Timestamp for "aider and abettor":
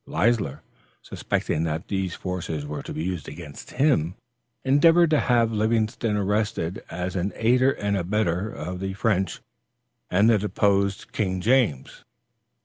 7.35-8.49